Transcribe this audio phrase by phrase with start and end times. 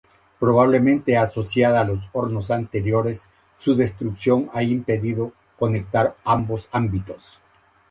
[0.39, 7.39] Probablemente asociada a los hornos anteriores, su destrucción ha impedido conectar ambos ámbitos.